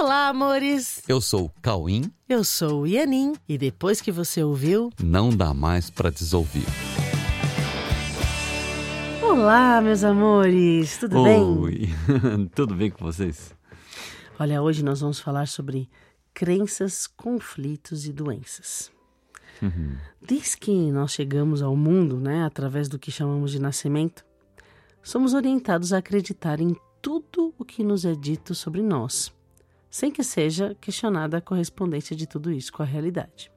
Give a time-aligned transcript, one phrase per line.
[0.00, 1.02] Olá, amores!
[1.06, 2.10] Eu sou o Cauim.
[2.26, 3.34] Eu sou o Ianin.
[3.46, 6.64] E depois que você ouviu, Não dá mais pra desouvir.
[9.22, 10.96] Olá, meus amores!
[10.96, 11.42] Tudo bem?
[11.42, 11.88] Oi,
[12.56, 13.54] tudo bem com vocês?
[14.38, 15.86] Olha, hoje nós vamos falar sobre
[16.32, 18.90] crenças, conflitos e doenças.
[20.26, 24.24] Desde que nós chegamos ao mundo, né, através do que chamamos de nascimento,
[25.02, 29.30] somos orientados a acreditar em tudo o que nos é dito sobre nós,
[29.90, 33.50] sem que seja questionada a correspondência de tudo isso com a realidade.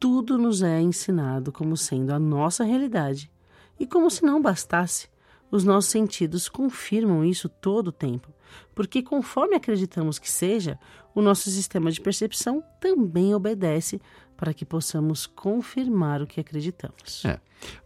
[0.00, 3.30] Tudo nos é ensinado como sendo a nossa realidade,
[3.78, 5.08] e como se não bastasse,
[5.50, 8.32] os nossos sentidos confirmam isso todo o tempo,
[8.74, 10.78] porque conforme acreditamos que seja,
[11.14, 14.00] o nosso sistema de percepção também obedece
[14.36, 17.24] para que possamos confirmar o que acreditamos.
[17.24, 17.40] É.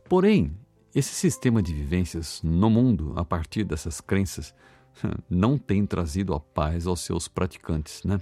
[0.08, 0.54] Porém,
[0.94, 4.54] esse sistema de vivências no mundo, a partir dessas crenças,
[5.28, 8.20] não tem trazido a paz aos seus praticantes, né?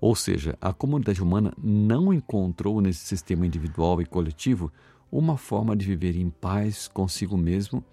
[0.00, 4.72] Ou seja, a comunidade humana não encontrou nesse sistema individual e coletivo
[5.10, 7.84] uma forma de viver em paz consigo mesmo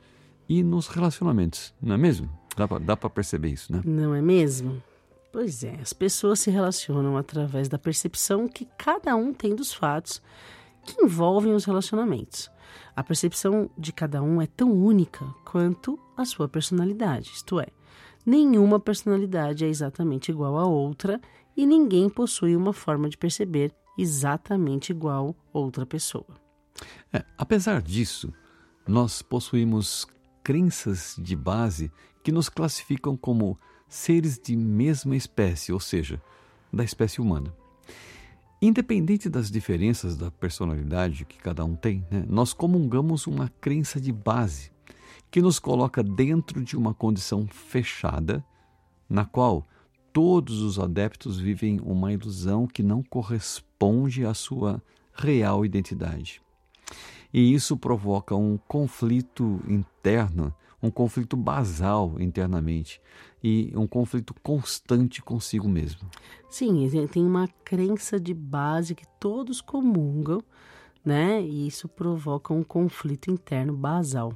[0.47, 2.29] e nos relacionamentos, não é mesmo?
[2.81, 3.81] Dá pra perceber isso, né?
[3.83, 4.81] Não é mesmo?
[5.31, 10.21] Pois é, as pessoas se relacionam através da percepção que cada um tem dos fatos
[10.85, 12.49] que envolvem os relacionamentos.
[12.95, 17.67] A percepção de cada um é tão única quanto a sua personalidade, isto é,
[18.25, 21.21] nenhuma personalidade é exatamente igual à outra
[21.55, 26.27] e ninguém possui uma forma de perceber exatamente igual a outra pessoa.
[27.13, 28.33] É, apesar disso,
[28.87, 30.05] nós possuímos
[30.43, 36.21] crenças de base que nos classificam como seres de mesma espécie, ou seja,
[36.71, 37.53] da espécie humana.
[38.61, 44.11] Independente das diferenças da personalidade que cada um tem, né, nós comungamos uma crença de
[44.11, 44.71] base
[45.35, 48.41] que nos coloca dentro de uma condição fechada,
[49.09, 49.67] na qual
[50.13, 54.81] todos os adeptos vivem uma ilusão que não corresponde à sua
[55.13, 56.41] real identidade.
[57.33, 63.01] E isso provoca um conflito interno, um conflito basal internamente
[63.43, 66.09] e um conflito constante consigo mesmo.
[66.49, 70.41] Sim, tem uma crença de base que todos comungam,
[71.03, 71.41] né?
[71.41, 74.31] E isso provoca um conflito interno basal.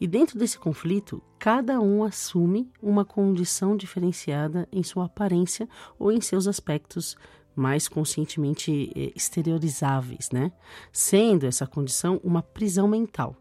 [0.00, 5.68] E dentro desse conflito, cada um assume uma condição diferenciada em sua aparência
[5.98, 7.16] ou em seus aspectos
[7.54, 10.52] mais conscientemente eh, exteriorizáveis, né?
[10.92, 13.34] Sendo essa condição uma prisão mental.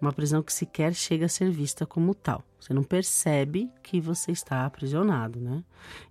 [0.00, 2.44] Uma prisão que sequer chega a ser vista como tal.
[2.60, 5.62] Você não percebe que você está aprisionado, né?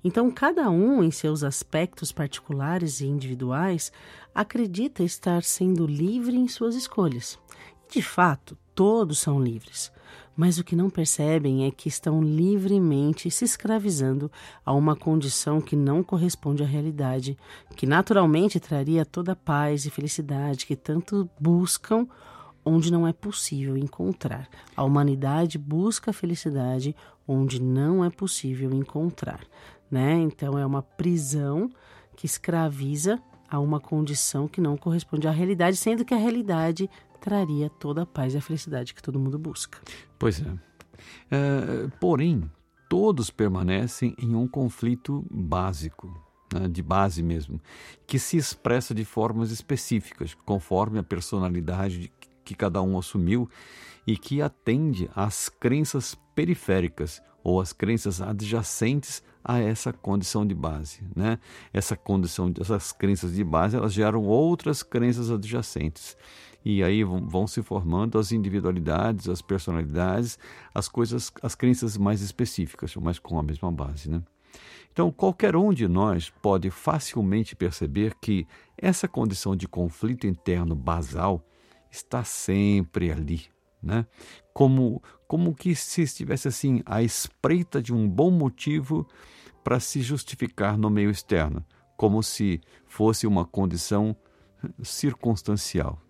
[0.04, 3.92] Então, cada um, em seus aspectos particulares e individuais,
[4.34, 7.38] acredita estar sendo livre em suas escolhas.
[7.90, 9.92] De fato, todos são livres.
[10.36, 14.30] Mas o que não percebem é que estão livremente se escravizando
[14.66, 17.38] a uma condição que não corresponde à realidade,
[17.76, 22.06] que naturalmente traria toda a paz e felicidade que tanto buscam
[22.66, 24.50] onde não é possível encontrar.
[24.76, 26.94] A humanidade busca a felicidade
[27.26, 29.40] onde não é possível encontrar,
[29.90, 30.16] né?
[30.16, 31.70] Então é uma prisão
[32.16, 36.90] que escraviza a uma condição que não corresponde à realidade, sendo que a realidade
[37.26, 39.80] traria toda a paz e a felicidade que todo mundo busca.
[40.20, 40.54] Pois é.
[41.32, 42.48] é porém,
[42.88, 46.08] todos permanecem em um conflito básico,
[46.54, 47.60] né, de base mesmo,
[48.06, 53.50] que se expressa de formas específicas, conforme a personalidade que cada um assumiu
[54.06, 61.02] e que atende às crenças periféricas ou às crenças adjacentes a essa condição de base,
[61.16, 61.40] né?
[61.74, 66.16] Essa condição, essas crenças de base, elas geram outras crenças adjacentes
[66.66, 70.40] e aí vão, se formando as individualidades, as personalidades,
[70.74, 74.24] as coisas, as crenças mais específicas, mas com a mesma base, né?
[74.92, 81.46] Então, qualquer um de nós pode facilmente perceber que essa condição de conflito interno basal
[81.92, 83.44] está sempre ali,
[83.84, 84.08] né?
[84.52, 89.08] Como, como que se estivesse assim à espreita de um bom motivo
[89.64, 91.64] para se justificar no meio externo,
[91.96, 94.16] como se fosse uma condição
[94.82, 96.05] circunstancial.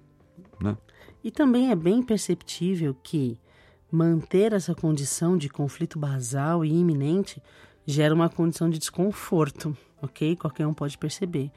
[0.59, 0.77] Né?
[1.23, 3.39] E também é bem perceptível que
[3.91, 7.41] manter essa condição de conflito basal e iminente
[7.85, 10.35] gera uma condição de desconforto, ok?
[10.35, 11.51] Qualquer um pode perceber.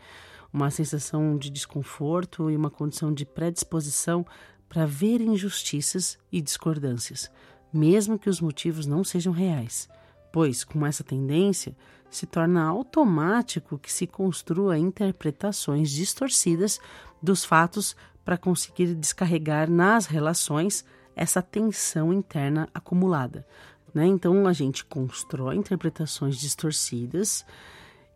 [0.52, 4.24] Uma sensação de desconforto e uma condição de predisposição
[4.68, 7.30] para ver injustiças e discordâncias,
[7.72, 9.88] mesmo que os motivos não sejam reais,
[10.32, 11.74] pois, com essa tendência,
[12.10, 16.80] se torna automático que se construa interpretações distorcidas
[17.22, 17.96] dos fatos
[18.28, 20.84] para conseguir descarregar nas relações
[21.16, 23.46] essa tensão interna acumulada.
[23.94, 24.04] Né?
[24.04, 27.42] Então a gente constrói interpretações distorcidas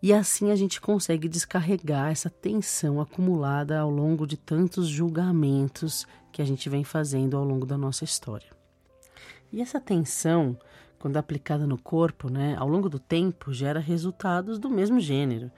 [0.02, 6.42] e assim a gente consegue descarregar essa tensão acumulada ao longo de tantos julgamentos que
[6.42, 8.50] a gente vem fazendo ao longo da nossa história.
[9.50, 10.58] E essa tensão,
[10.98, 15.50] quando aplicada no corpo, né, ao longo do tempo, gera resultados do mesmo gênero,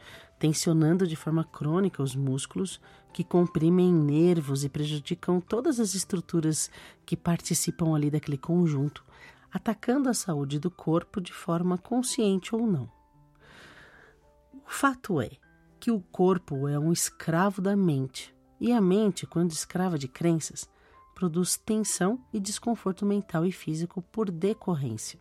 [0.44, 2.78] tensionando de forma crônica os músculos
[3.14, 6.70] que comprimem nervos e prejudicam todas as estruturas
[7.06, 9.02] que participam ali daquele conjunto,
[9.50, 12.92] atacando a saúde do corpo de forma consciente ou não.
[14.52, 15.30] O fato é
[15.80, 20.68] que o corpo é um escravo da mente, e a mente, quando escrava de crenças,
[21.14, 25.18] produz tensão e desconforto mental e físico por decorrência.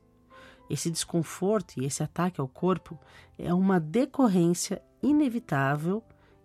[0.70, 3.00] Esse desconforto e esse ataque ao corpo
[3.38, 6.02] é uma decorrência inevitável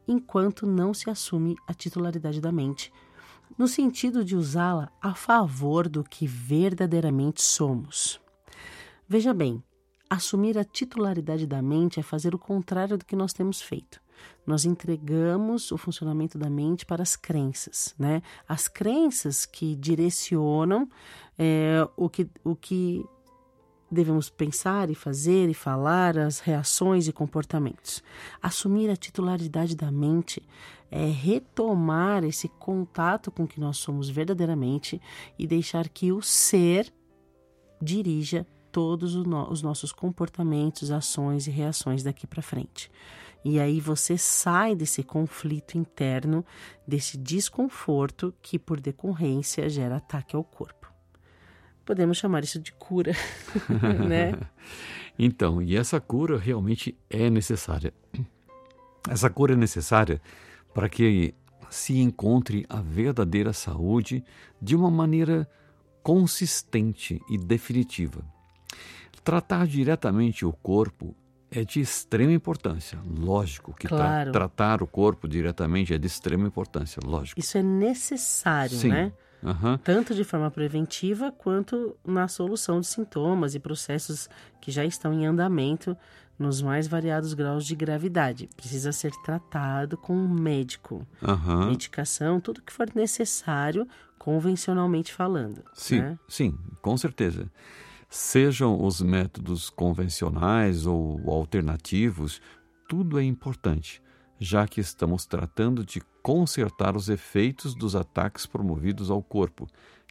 [0.06, 2.92] enquanto não se assume a titularidade da mente,
[3.56, 8.20] no sentido de usá-la a favor do que verdadeiramente somos.
[9.08, 9.62] Veja bem,
[10.08, 14.00] assumir a titularidade da mente é fazer o contrário do que nós temos feito.
[14.46, 18.22] Nós entregamos o funcionamento da mente para as crenças, né?
[18.48, 20.88] As crenças que direcionam
[21.38, 23.04] é, o, que, o que
[23.90, 28.02] devemos pensar e fazer e falar, as reações e comportamentos.
[28.42, 30.42] Assumir a titularidade da mente
[30.90, 35.00] é retomar esse contato com que nós somos verdadeiramente
[35.38, 36.92] e deixar que o ser
[37.80, 42.90] dirija todos os nossos comportamentos, ações e reações daqui para frente.
[43.44, 46.44] E aí você sai desse conflito interno,
[46.86, 50.77] desse desconforto que, por decorrência, gera ataque ao corpo
[51.88, 53.12] podemos chamar isso de cura,
[54.06, 54.38] né?
[55.18, 57.94] Então, e essa cura realmente é necessária.
[59.08, 60.20] Essa cura é necessária
[60.74, 61.34] para que
[61.70, 64.22] se encontre a verdadeira saúde
[64.60, 65.48] de uma maneira
[66.02, 68.22] consistente e definitiva.
[69.24, 71.16] Tratar diretamente o corpo
[71.50, 72.98] é de extrema importância.
[73.02, 74.30] Lógico que claro.
[74.30, 77.40] tra tratar o corpo diretamente é de extrema importância, lógico.
[77.40, 78.88] Isso é necessário, Sim.
[78.88, 79.12] né?
[79.42, 79.78] Uhum.
[79.78, 84.28] tanto de forma preventiva quanto na solução de sintomas e processos
[84.60, 85.96] que já estão em andamento
[86.38, 88.48] nos mais variados graus de gravidade.
[88.56, 91.70] Precisa ser tratado com um médico, uhum.
[91.70, 93.86] medicação, tudo que for necessário,
[94.18, 95.62] convencionalmente falando.
[95.72, 96.18] Sim, né?
[96.28, 97.50] sim, com certeza.
[98.08, 102.40] Sejam os métodos convencionais ou alternativos,
[102.88, 104.02] tudo é importante
[104.38, 109.66] já que estamos tratando de consertar os efeitos dos ataques promovidos ao corpo,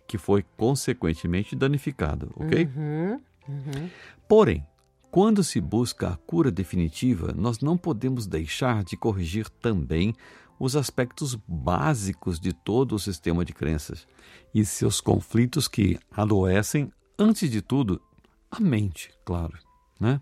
[0.08, 2.68] que foi consequentemente danificado, ok?
[2.76, 3.90] Uhum, uhum.
[4.28, 4.66] Porém,
[5.12, 10.16] quando se busca a cura definitiva, nós não podemos deixar de corrigir também
[10.60, 14.08] os aspectos básicos de todo o sistema de crenças
[14.56, 18.02] e seus conflitos que adoecem, antes de tudo,
[18.50, 19.54] a mente, claro,
[20.00, 20.20] né?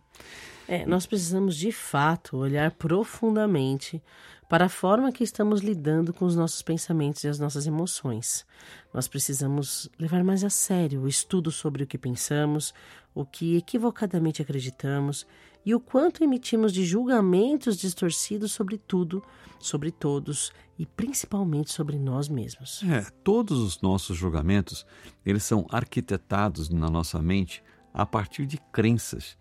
[0.67, 4.01] É, nós precisamos de fato olhar profundamente
[4.47, 8.45] para a forma que estamos lidando com os nossos pensamentos e as nossas emoções.
[8.93, 12.73] Nós precisamos levar mais a sério o estudo sobre o que pensamos,
[13.13, 15.25] o que equivocadamente acreditamos
[15.65, 19.23] e o quanto emitimos de julgamentos distorcidos sobre tudo,
[19.59, 22.83] sobre todos e principalmente sobre nós mesmos.
[22.83, 24.85] É, todos os nossos julgamentos,
[25.25, 27.63] eles são arquitetados na nossa mente
[27.93, 29.37] a partir de crenças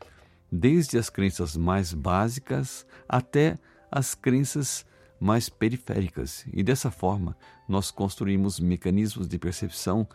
[0.51, 3.59] desde as crenças mais básicas até
[3.91, 4.87] as crenças
[5.25, 6.45] mais periféricas.
[6.53, 7.35] E dessa forma,
[7.67, 10.07] nós construímos mecanismos de percepção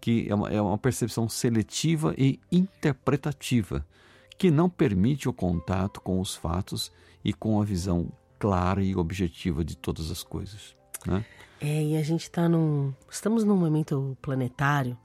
[0.00, 3.86] que é uma, é uma percepção seletiva e interpretativa,
[4.38, 6.92] que não permite o contato com os fatos
[7.24, 10.76] e com a visão clara e objetiva de todas as coisas.
[11.06, 11.24] Né?
[11.60, 12.92] É, e a gente está num.
[13.08, 14.96] Estamos num momento planetário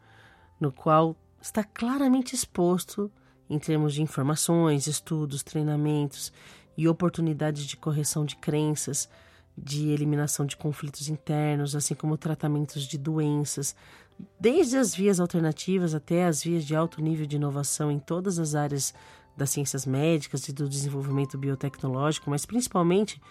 [0.60, 3.12] no qual está claramente exposto
[3.50, 6.32] em termos de informações, estudos, treinamentos
[6.76, 9.10] e oportunidades de correção de crenças,
[9.58, 13.76] de eliminação de conflitos internos, assim como tratamentos de doenças,
[14.40, 18.54] desde as vias alternativas até as vias de alto nível de inovação em todas as
[18.54, 18.94] áreas
[19.36, 23.22] das ciências médicas e do desenvolvimento biotecnológico, mas principalmente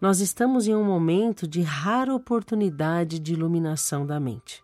[0.00, 4.62] nós estamos em um momento de rara oportunidade de iluminação da mente.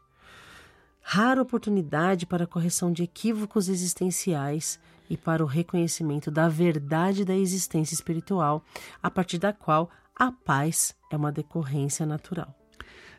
[1.00, 4.78] Rara oportunidade para a correção de equívocos existenciais
[5.10, 8.64] e para o reconhecimento da verdade da existência espiritual,
[9.02, 12.54] a partir da qual a paz é uma decorrência natural.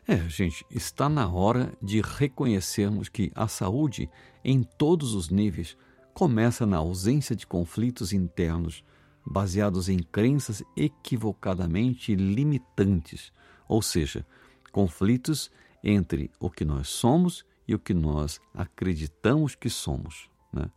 [0.08, 4.08] É, gente, está na hora de reconhecermos que a saúde,
[4.44, 5.76] em todos os níveis,
[6.14, 8.84] começa na ausência de conflitos internos
[9.24, 13.32] baseados em crenças equivocadamente limitantes,
[13.66, 14.24] ou seja,
[14.70, 15.50] conflitos
[15.82, 20.30] entre o que nós somos e o que nós acreditamos que somos.
[20.52, 20.70] Né?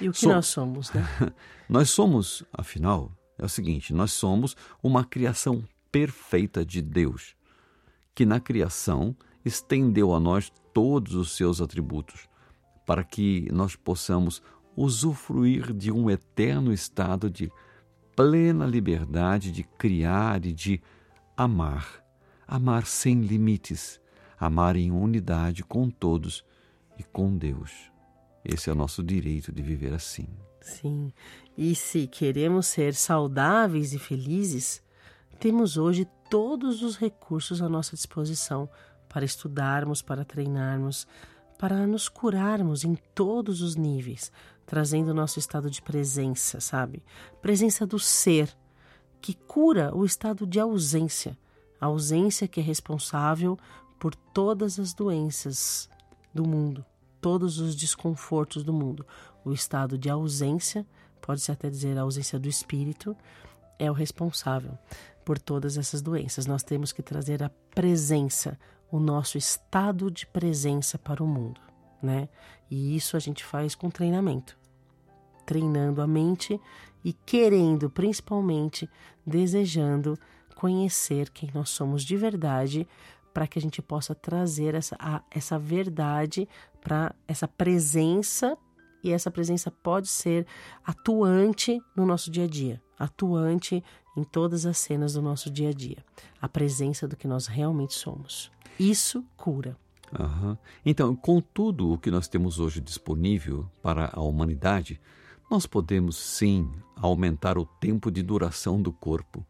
[0.00, 1.02] E o que So- nós somos, né?
[1.68, 7.34] Nós somos, afinal, é o seguinte: nós somos uma criação perfeita de Deus,
[8.14, 12.28] que na criação estendeu a nós todos os seus atributos,
[12.84, 14.42] para que nós possamos
[14.76, 17.50] usufruir de um eterno estado de
[18.14, 20.80] plena liberdade de criar e de
[21.36, 22.04] amar.
[22.46, 24.00] Amar sem limites,
[24.38, 26.44] amar em unidade com todos
[26.98, 27.90] e com Deus.
[28.44, 30.28] Esse é o nosso direito de viver assim.
[30.66, 31.12] Sim.
[31.56, 34.82] E se queremos ser saudáveis e felizes,
[35.38, 38.68] temos hoje todos os recursos à nossa disposição
[39.08, 41.06] para estudarmos, para treinarmos,
[41.56, 44.32] para nos curarmos em todos os níveis,
[44.66, 47.02] trazendo o nosso estado de presença, sabe?
[47.40, 48.54] Presença do ser,
[49.20, 51.38] que cura o estado de ausência,
[51.80, 53.56] a ausência que é responsável
[53.98, 55.88] por todas as doenças
[56.34, 56.84] do mundo,
[57.20, 59.06] todos os desconfortos do mundo.
[59.46, 60.84] O estado de ausência,
[61.22, 63.16] pode-se até dizer a ausência do espírito,
[63.78, 64.76] é o responsável
[65.24, 66.46] por todas essas doenças.
[66.46, 68.58] Nós temos que trazer a presença,
[68.90, 71.60] o nosso estado de presença para o mundo,
[72.02, 72.28] né?
[72.68, 74.58] E isso a gente faz com treinamento.
[75.46, 76.60] Treinando a mente
[77.04, 78.90] e querendo, principalmente,
[79.24, 80.18] desejando
[80.56, 82.84] conhecer quem nós somos de verdade,
[83.32, 86.48] para que a gente possa trazer essa, a- essa verdade
[86.80, 88.58] para essa presença,
[89.06, 90.46] e essa presença pode ser
[90.84, 93.82] atuante no nosso dia a dia, atuante
[94.16, 96.04] em todas as cenas do nosso dia a dia.
[96.40, 98.50] A presença do que nós realmente somos.
[98.78, 99.76] Isso cura.
[100.18, 100.58] Aham.
[100.84, 105.00] Então, com tudo o que nós temos hoje disponível para a humanidade,
[105.50, 109.46] nós podemos sim aumentar o tempo de duração do corpo,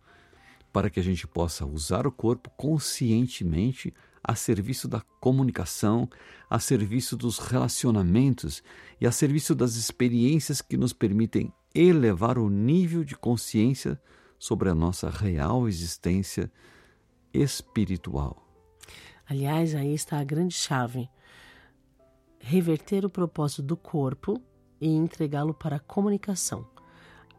[0.73, 3.95] para que a gente possa usar o corpo conscientemente
[4.29, 6.11] a serviço da comunicação,
[6.51, 8.61] a serviço dos relacionamentos
[9.01, 14.01] e a serviço das experiências que nos permitem elevar o nível de consciência
[14.37, 16.51] sobre a nossa real existência
[17.33, 18.43] espiritual.
[19.29, 21.09] Aliás, aí está a grande chave.
[22.41, 24.43] Reverter o propósito do corpo
[24.81, 26.67] e entregá-lo para a comunicação.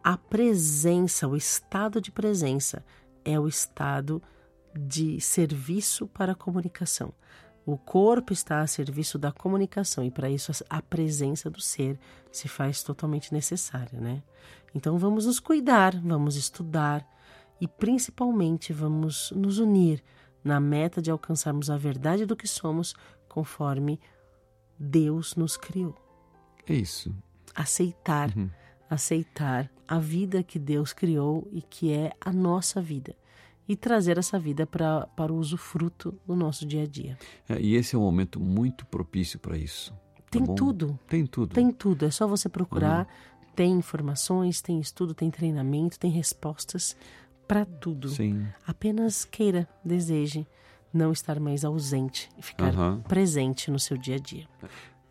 [0.02, 2.86] A presença, o estado de presença,
[3.26, 4.37] é o estado de
[5.20, 7.14] serviço para a comunicação.
[7.66, 12.00] O corpo está a serviço da comunicação e para isso a presença do ser
[12.32, 14.24] se faz totalmente necessária, né?
[14.74, 17.06] Então vamos nos cuidar, vamos estudar
[17.60, 20.02] e principalmente vamos nos unir
[20.44, 22.96] na meta de alcançarmos a verdade do que somos
[23.28, 24.00] conforme
[24.80, 25.96] Deus nos criou.
[26.66, 27.14] É isso.
[27.54, 28.32] Aceitar,
[28.90, 33.16] aceitar a vida que Deus criou e que é a nossa vida.
[33.68, 37.18] E trazer essa vida pra, para o usufruto do nosso dia a dia.
[37.50, 39.92] É, e esse é um momento muito propício para isso.
[40.16, 41.54] tá Tem tudo, Tem tudo.
[41.54, 42.06] tem tudo.
[42.06, 43.08] É só você procurar.
[43.56, 46.96] Tem informações, tem estudo, tem treinamento, tem respostas
[47.48, 48.08] para tudo.
[48.10, 48.46] Sim.
[48.66, 50.46] Apenas queira, deseje
[50.94, 53.02] não estar mais ausente e ficar Aham.
[53.08, 54.48] presente no seu dia a dia.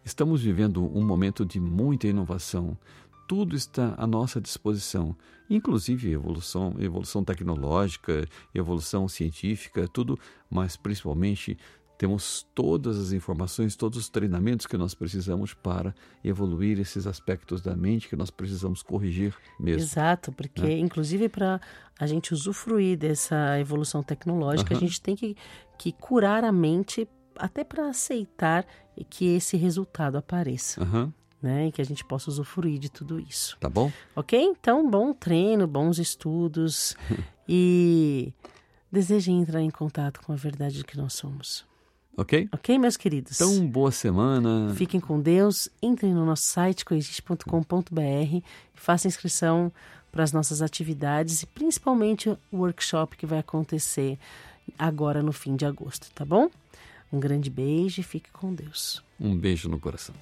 [0.04, 2.78] Estamos vivendo um momento de muita inovação.
[3.26, 5.16] Tudo está à nossa disposição,
[5.50, 10.18] inclusive evolução, evolução tecnológica, evolução científica, tudo,
[10.48, 11.58] mas principalmente
[11.98, 17.74] temos todas as informações, todos os treinamentos que nós precisamos para evoluir esses aspectos da
[17.74, 19.82] mente que nós precisamos corrigir mesmo.
[19.82, 21.60] Exato, porque inclusive para
[21.98, 24.86] a gente usufruir dessa evolução tecnológica, a Aham.
[24.86, 25.34] gente tem que,
[25.78, 28.66] que curar a mente até para aceitar
[29.10, 31.12] que esse resultado apareça, Aham,
[31.42, 31.68] né?
[31.68, 33.56] E que a gente possa usufruir de tudo isso.
[33.60, 33.92] tá bom?
[34.14, 34.38] Ok?
[34.40, 36.96] Então, bom treino, bons estudos
[37.48, 38.32] e
[38.90, 41.64] desejem entrar em contato com a verdade de que nós somos.
[42.16, 42.48] Ok?
[42.50, 43.38] Ok, meus queridos?
[43.38, 44.72] Então, boa semana.
[44.74, 48.42] Fiquem com Deus, entrem no nosso site coexiste.com.br e
[48.74, 49.70] façam inscrição
[50.10, 54.18] para as nossas atividades e principalmente o workshop que vai acontecer
[54.78, 56.48] agora no fim de agosto, tá bom?
[57.12, 59.02] Um grande beijo e fique com Deus.
[59.20, 60.14] Um beijo no coração.